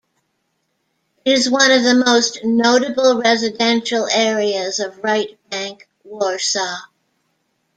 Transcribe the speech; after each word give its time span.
It 1.25 1.37
is 1.37 1.47
one 1.47 1.69
of 1.69 1.83
the 1.83 1.93
most 1.93 2.39
notable 2.43 3.21
residential 3.21 4.07
areas 4.09 4.79
of 4.79 5.03
right-bank 5.03 5.87
Warsaw. 6.03 6.77